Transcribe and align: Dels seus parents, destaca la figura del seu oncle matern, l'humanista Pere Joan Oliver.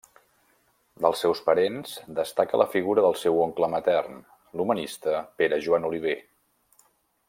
Dels 1.05 1.19
seus 1.25 1.41
parents, 1.49 1.91
destaca 2.21 2.61
la 2.63 2.67
figura 2.77 3.05
del 3.07 3.19
seu 3.27 3.39
oncle 3.45 3.71
matern, 3.77 4.19
l'humanista 4.59 5.23
Pere 5.43 5.65
Joan 5.67 5.91
Oliver. 5.93 6.21